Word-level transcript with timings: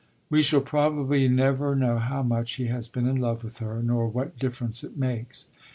"We 0.31 0.41
shall 0.41 0.61
probably 0.61 1.27
never 1.27 1.75
know 1.75 1.99
how 1.99 2.23
much 2.23 2.53
he 2.53 2.65
has 2.65 2.87
been 2.89 3.05
in 3.07 3.17
love 3.21 3.43
with 3.43 3.59
her, 3.59 3.83
nor 3.83 4.07
what 4.07 4.39
difference 4.39 4.83
it 4.83 4.97
makes. 4.97 5.45